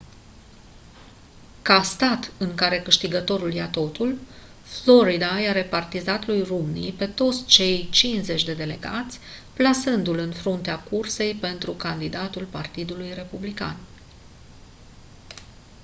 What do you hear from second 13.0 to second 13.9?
republican